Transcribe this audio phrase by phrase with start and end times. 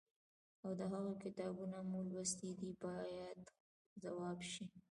[0.63, 3.41] او د هغوی کتابونه مو لوستي دي باید
[4.03, 4.65] ځواب شي.